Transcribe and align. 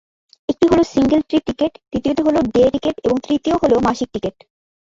একটি 0.49 0.65
হলো 0.71 0.83
single 0.93 1.21
trip 1.27 1.43
ticket, 1.47 1.73
দ্বিতীয়টি 1.91 2.21
হলো 2.27 2.39
ডে 2.53 2.63
টিকেট 2.73 2.95
এবং 3.05 3.17
তৃতীয় 3.27 3.55
হলো 3.61 3.75
মাসিক 3.87 4.07
টিকেট। 4.13 4.35